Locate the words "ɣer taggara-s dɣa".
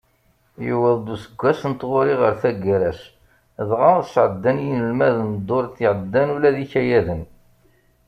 2.21-3.93